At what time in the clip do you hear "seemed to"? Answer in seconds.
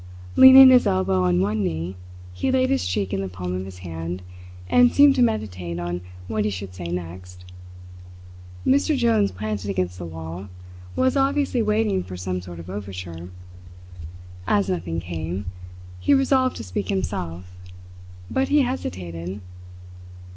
4.91-5.21